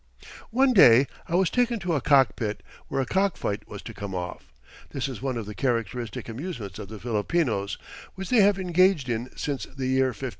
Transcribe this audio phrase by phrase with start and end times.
[0.49, 4.51] One day I was taken to a cockpit, where a cockfight was to come off.
[4.89, 7.77] This is one of the characteristic amusements of the Filipinos,
[8.15, 10.29] which they have engaged in since the year 1500.